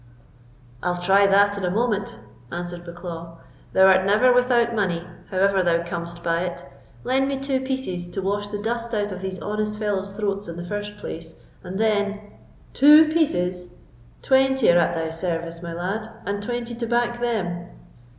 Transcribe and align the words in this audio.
"I'll 0.81 0.99
try 0.99 1.27
that 1.27 1.59
in 1.59 1.63
a 1.63 1.69
moment," 1.69 2.17
answered 2.51 2.83
Bucklaw. 2.83 3.37
"Thou 3.73 3.85
art 3.85 4.03
never 4.03 4.33
without 4.33 4.73
money, 4.73 5.05
however 5.29 5.61
thou 5.61 5.83
comest 5.83 6.23
by 6.23 6.39
it. 6.43 6.65
Lend 7.03 7.27
me 7.27 7.37
two 7.37 7.61
pieces 7.61 8.07
to 8.07 8.21
wash 8.23 8.47
the 8.47 8.57
dust 8.57 8.95
out 8.95 9.11
of 9.11 9.21
these 9.21 9.37
honest 9.37 9.77
fellows' 9.77 10.09
throats 10.09 10.47
in 10.47 10.57
the 10.57 10.65
first 10.65 10.97
place, 10.97 11.35
and 11.63 11.79
then——" 11.79 12.19
"Two 12.73 13.09
pieces! 13.09 13.69
Twenty 14.23 14.71
are 14.71 14.79
at 14.79 14.95
thy 14.95 15.11
service, 15.11 15.61
my 15.61 15.71
lad, 15.73 16.07
and 16.25 16.41
twenty 16.41 16.73
to 16.73 16.87
back 16.87 17.19
them." 17.19 17.67